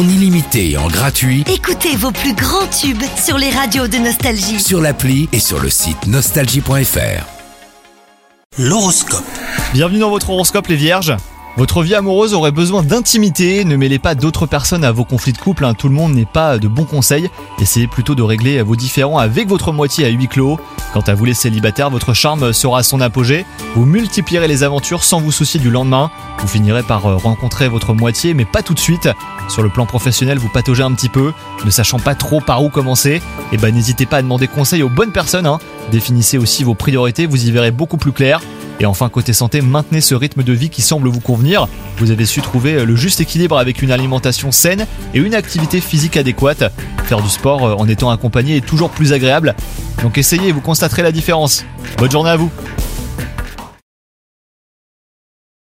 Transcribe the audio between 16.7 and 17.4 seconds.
conseils,